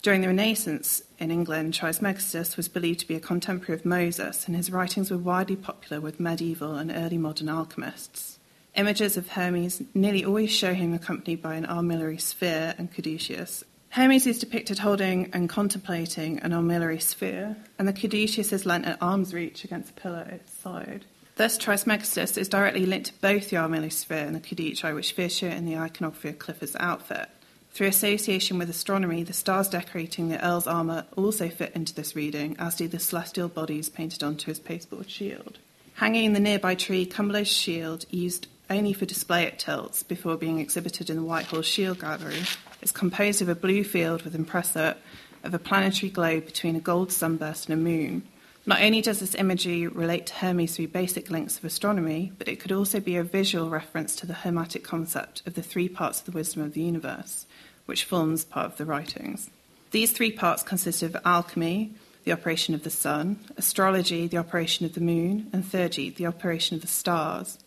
During 0.00 0.22
the 0.22 0.28
Renaissance 0.28 1.02
in 1.18 1.30
England, 1.30 1.74
Trismegistus 1.74 2.56
was 2.56 2.68
believed 2.68 3.00
to 3.00 3.08
be 3.08 3.16
a 3.16 3.20
contemporary 3.20 3.78
of 3.78 3.84
Moses, 3.84 4.46
and 4.46 4.56
his 4.56 4.72
writings 4.72 5.10
were 5.10 5.18
widely 5.18 5.56
popular 5.56 6.00
with 6.00 6.18
medieval 6.18 6.76
and 6.76 6.90
early 6.90 7.18
modern 7.18 7.50
alchemists. 7.50 8.37
Images 8.78 9.16
of 9.16 9.26
Hermes 9.26 9.82
nearly 9.92 10.24
always 10.24 10.52
show 10.52 10.72
him 10.72 10.94
accompanied 10.94 11.42
by 11.42 11.56
an 11.56 11.66
armillary 11.66 12.20
sphere 12.20 12.76
and 12.78 12.92
caduceus. 12.92 13.64
Hermes 13.88 14.24
is 14.24 14.38
depicted 14.38 14.78
holding 14.78 15.30
and 15.32 15.48
contemplating 15.48 16.38
an 16.38 16.52
armillary 16.52 17.02
sphere, 17.02 17.56
and 17.76 17.88
the 17.88 17.92
caduceus 17.92 18.52
is 18.52 18.64
lent 18.64 18.86
at 18.86 19.02
arm's 19.02 19.34
reach 19.34 19.64
against 19.64 19.90
a 19.90 19.94
pillar 19.94 20.24
at 20.28 20.34
its 20.34 20.52
side. 20.52 21.04
Thus, 21.34 21.58
Trismegistus 21.58 22.36
is 22.36 22.48
directly 22.48 22.86
linked 22.86 23.08
to 23.08 23.20
both 23.20 23.50
the 23.50 23.56
armillary 23.56 23.90
sphere 23.90 24.24
and 24.24 24.36
the 24.36 24.40
caduceus, 24.40 24.94
which 24.94 25.10
feature 25.10 25.48
in 25.48 25.66
the 25.66 25.76
iconography 25.76 26.28
of 26.28 26.38
Clifford's 26.38 26.76
outfit. 26.78 27.28
Through 27.72 27.88
association 27.88 28.58
with 28.58 28.70
astronomy, 28.70 29.24
the 29.24 29.32
stars 29.32 29.68
decorating 29.68 30.28
the 30.28 30.46
Earl's 30.46 30.68
armour 30.68 31.04
also 31.16 31.48
fit 31.48 31.72
into 31.74 31.96
this 31.96 32.14
reading, 32.14 32.54
as 32.60 32.76
do 32.76 32.86
the 32.86 33.00
celestial 33.00 33.48
bodies 33.48 33.88
painted 33.88 34.22
onto 34.22 34.46
his 34.46 34.60
pasteboard 34.60 35.10
shield. 35.10 35.58
Hanging 35.94 36.26
in 36.26 36.32
the 36.32 36.38
nearby 36.38 36.76
tree, 36.76 37.06
Cumberland's 37.06 37.50
shield, 37.50 38.04
used 38.12 38.46
only 38.70 38.92
for 38.92 39.06
display 39.06 39.46
at 39.46 39.58
tilts 39.58 40.02
before 40.02 40.36
being 40.36 40.58
exhibited 40.58 41.10
in 41.10 41.16
the 41.16 41.22
Whitehall 41.22 41.62
Shield 41.62 42.00
Gallery, 42.00 42.42
is 42.82 42.92
composed 42.92 43.42
of 43.42 43.48
a 43.48 43.54
blue 43.54 43.84
field 43.84 44.22
with 44.22 44.36
impresa 44.36 44.96
of 45.44 45.54
a 45.54 45.58
planetary 45.58 46.10
globe 46.10 46.46
between 46.46 46.76
a 46.76 46.80
gold 46.80 47.12
sunburst 47.12 47.68
and 47.68 47.80
a 47.80 47.82
moon. 47.82 48.22
Not 48.66 48.82
only 48.82 49.00
does 49.00 49.20
this 49.20 49.34
imagery 49.34 49.86
relate 49.86 50.26
to 50.26 50.34
Hermes 50.34 50.76
through 50.76 50.88
basic 50.88 51.30
links 51.30 51.56
of 51.56 51.64
astronomy, 51.64 52.32
but 52.36 52.48
it 52.48 52.60
could 52.60 52.72
also 52.72 53.00
be 53.00 53.16
a 53.16 53.22
visual 53.22 53.70
reference 53.70 54.14
to 54.16 54.26
the 54.26 54.34
Hermetic 54.34 54.84
concept 54.84 55.42
of 55.46 55.54
the 55.54 55.62
three 55.62 55.88
parts 55.88 56.20
of 56.20 56.26
the 56.26 56.32
wisdom 56.32 56.62
of 56.62 56.74
the 56.74 56.82
universe, 56.82 57.46
which 57.86 58.04
forms 58.04 58.44
part 58.44 58.66
of 58.66 58.76
the 58.76 58.84
writings. 58.84 59.48
These 59.90 60.12
three 60.12 60.32
parts 60.32 60.62
consist 60.62 61.02
of 61.02 61.16
alchemy, 61.24 61.92
the 62.24 62.32
operation 62.32 62.74
of 62.74 62.84
the 62.84 62.90
sun, 62.90 63.38
astrology, 63.56 64.26
the 64.26 64.36
operation 64.36 64.84
of 64.84 64.92
the 64.92 65.00
moon, 65.00 65.48
and 65.50 65.64
thirdly, 65.64 66.10
the 66.10 66.26
operation 66.26 66.76
of 66.76 66.82
the 66.82 66.88
stars. 66.88 67.58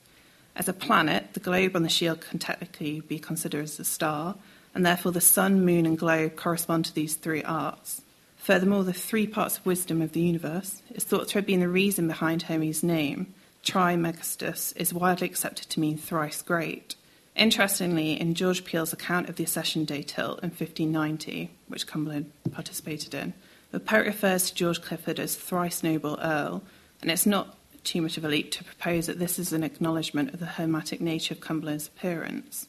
As 0.55 0.67
a 0.67 0.73
planet, 0.73 1.33
the 1.33 1.39
globe 1.39 1.75
on 1.75 1.83
the 1.83 1.89
shield 1.89 2.21
can 2.21 2.39
technically 2.39 2.99
be 3.01 3.19
considered 3.19 3.63
as 3.63 3.79
a 3.79 3.85
star, 3.85 4.35
and 4.73 4.85
therefore 4.85 5.11
the 5.11 5.21
sun, 5.21 5.65
moon, 5.65 5.85
and 5.85 5.97
globe 5.97 6.35
correspond 6.35 6.85
to 6.85 6.93
these 6.93 7.15
three 7.15 7.43
arts. 7.43 8.01
Furthermore, 8.37 8.83
the 8.83 8.93
three 8.93 9.27
parts 9.27 9.57
of 9.57 9.65
wisdom 9.65 10.01
of 10.01 10.13
the 10.13 10.21
universe 10.21 10.81
is 10.91 11.03
thought 11.03 11.27
to 11.29 11.35
have 11.35 11.45
been 11.45 11.59
the 11.59 11.69
reason 11.69 12.07
behind 12.07 12.43
Hermes' 12.43 12.83
name. 12.83 13.33
Trismegistus 13.63 14.71
is 14.73 14.93
widely 14.93 15.27
accepted 15.27 15.69
to 15.69 15.79
mean 15.79 15.97
thrice 15.97 16.41
great. 16.41 16.95
Interestingly, 17.35 18.19
in 18.19 18.33
George 18.33 18.65
Peele's 18.65 18.93
account 18.93 19.29
of 19.29 19.35
the 19.35 19.43
accession 19.43 19.85
day 19.85 20.01
tilt 20.01 20.39
in 20.43 20.49
1590, 20.49 21.51
which 21.67 21.87
Cumberland 21.87 22.31
participated 22.51 23.13
in, 23.13 23.33
the 23.71 23.79
poet 23.79 24.07
refers 24.07 24.49
to 24.49 24.55
George 24.55 24.81
Clifford 24.81 25.19
as 25.19 25.35
thrice 25.35 25.81
noble 25.83 26.19
earl, 26.21 26.63
and 27.01 27.09
it's 27.09 27.25
not 27.25 27.55
too 27.83 28.01
much 28.01 28.17
of 28.17 28.25
a 28.25 28.27
leap 28.27 28.51
to 28.51 28.63
propose 28.63 29.07
that 29.07 29.19
this 29.19 29.39
is 29.39 29.53
an 29.53 29.63
acknowledgement 29.63 30.33
of 30.33 30.39
the 30.39 30.45
hermetic 30.45 31.01
nature 31.01 31.33
of 31.33 31.41
Cumberland's 31.41 31.87
appearance. 31.87 32.67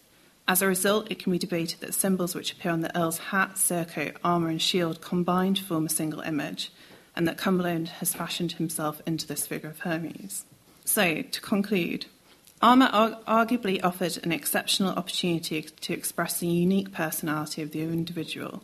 As 0.49 0.61
a 0.61 0.67
result, 0.67 1.11
it 1.11 1.19
can 1.19 1.33
be 1.33 1.39
debated 1.39 1.81
that 1.81 1.95
symbols 1.95 2.35
which 2.35 2.53
appear 2.53 2.73
on 2.73 2.81
the 2.81 2.97
Earl's 2.99 3.19
hat, 3.19 3.57
surcoat, 3.57 4.17
armour, 4.25 4.49
and 4.49 4.61
shield 4.61 5.01
combine 5.01 5.55
to 5.55 5.63
form 5.63 5.87
a 5.87 5.91
single 5.91 6.21
image, 6.21 6.73
and 7.15 7.29
that 7.29 7.39
Cumberland 7.39 7.89
has 7.89 8.15
fashioned 8.15 8.53
himself 8.53 9.01
into 9.07 9.27
this 9.27 9.47
figure 9.47 9.71
of 9.71 9.81
Hermes. 9.81 10.45
So, 10.85 11.23
to 11.23 11.41
conclude, 11.41 12.07
armour 12.61 12.89
arguably 13.27 13.83
offered 13.85 14.19
an 14.25 14.33
exceptional 14.33 14.95
opportunity 14.95 15.63
to 15.63 15.93
express 15.93 16.41
the 16.41 16.49
unique 16.49 16.93
personality 16.93 17.63
of 17.63 17.71
the 17.71 17.83
individual 17.83 18.63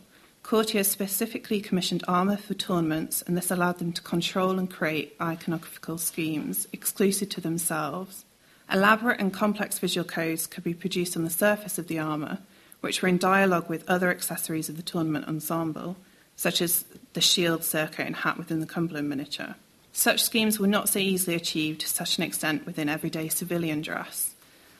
Courtiers 0.49 0.87
specifically 0.87 1.61
commissioned 1.61 2.03
armour 2.07 2.35
for 2.35 2.55
tournaments, 2.55 3.21
and 3.21 3.37
this 3.37 3.51
allowed 3.51 3.77
them 3.77 3.93
to 3.93 4.01
control 4.01 4.57
and 4.57 4.67
create 4.67 5.15
iconographical 5.19 5.99
schemes 5.99 6.67
exclusive 6.73 7.29
to 7.29 7.39
themselves. 7.39 8.25
Elaborate 8.73 9.19
and 9.19 9.31
complex 9.31 9.77
visual 9.77 10.03
codes 10.03 10.47
could 10.47 10.63
be 10.63 10.73
produced 10.73 11.15
on 11.15 11.23
the 11.23 11.29
surface 11.29 11.77
of 11.77 11.87
the 11.87 11.99
armour, 11.99 12.39
which 12.81 12.99
were 12.99 13.07
in 13.07 13.19
dialogue 13.19 13.69
with 13.69 13.87
other 13.87 14.09
accessories 14.09 14.69
of 14.69 14.75
the 14.75 14.81
tournament 14.81 15.27
ensemble, 15.27 15.97
such 16.35 16.63
as 16.63 16.83
the 17.13 17.21
shield, 17.21 17.61
surcoat, 17.61 18.07
and 18.07 18.15
hat 18.15 18.39
within 18.39 18.59
the 18.59 18.65
Cumberland 18.65 19.07
miniature. 19.07 19.53
Such 19.93 20.23
schemes 20.23 20.59
were 20.59 20.65
not 20.65 20.89
so 20.89 20.97
easily 20.97 21.35
achieved 21.35 21.81
to 21.81 21.87
such 21.87 22.17
an 22.17 22.23
extent 22.23 22.65
within 22.65 22.89
everyday 22.89 23.29
civilian 23.29 23.81
dress. 23.83 24.33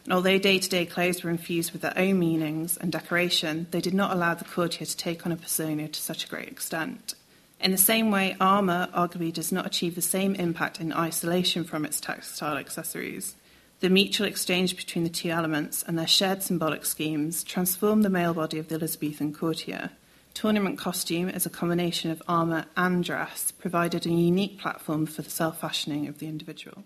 And 0.06 0.14
although 0.14 0.38
day 0.40 0.60
to 0.60 0.70
day 0.70 0.86
clothes 0.86 1.24
were 1.24 1.30
infused 1.30 1.72
with 1.72 1.82
their 1.82 1.98
own 1.98 2.20
meanings 2.20 2.78
and 2.78 2.92
decoration, 2.92 3.68
they 3.72 3.82
did 3.82 3.94
not 3.94 4.12
allow 4.12 4.34
the 4.34 4.46
courtier 4.46 4.86
to 4.86 4.98
take 4.98 5.26
on 5.26 5.32
a 5.32 5.38
persona 5.38 5.88
to 5.88 6.02
such 6.02 6.26
a 6.26 6.28
great 6.28 6.48
extent. 6.48 7.16
In 7.60 7.72
the 7.72 7.78
same 7.78 8.10
way, 8.10 8.38
armour 8.40 8.88
arguably 8.94 9.34
does 9.34 9.52
not 9.52 9.66
achieve 9.66 9.96
the 9.96 10.02
same 10.02 10.34
impact 10.36 10.80
in 10.80 10.94
isolation 10.94 11.66
from 11.66 11.84
its 11.84 12.00
textile 12.00 12.58
accessories. 12.58 13.36
The 13.82 13.90
mutual 13.90 14.28
exchange 14.28 14.76
between 14.76 15.04
the 15.04 15.10
two 15.10 15.30
elements 15.30 15.84
and 15.84 15.98
their 15.98 16.08
shared 16.08 16.42
symbolic 16.44 16.86
schemes 16.86 17.44
transformed 17.44 18.04
the 18.04 18.10
male 18.10 18.34
body 18.34 18.60
of 18.60 18.70
the 18.70 18.76
Elizabethan 18.76 19.34
courtier. 19.34 19.92
Tournament 20.34 20.78
costume, 20.78 21.28
as 21.30 21.46
a 21.46 21.50
combination 21.50 22.12
of 22.12 22.24
armour 22.28 22.66
and 22.78 23.04
dress, 23.04 23.52
provided 23.52 24.06
a 24.06 24.10
unique 24.10 24.60
platform 24.60 25.06
for 25.06 25.22
the 25.22 25.30
self 25.30 25.60
fashioning 25.60 26.08
of 26.08 26.20
the 26.20 26.28
individual. 26.28 26.84